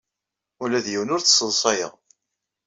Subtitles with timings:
[0.63, 1.91] Ula d yiwen ur t-sseḍsayeɣ.